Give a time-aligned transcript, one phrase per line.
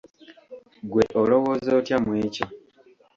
[0.83, 2.45] Ggwe olowooza otya mwekyo?